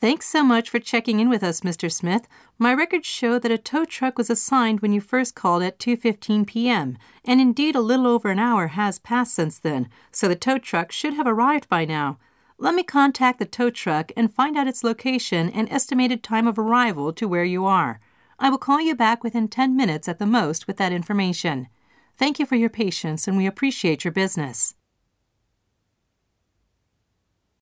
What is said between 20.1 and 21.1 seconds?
the most with that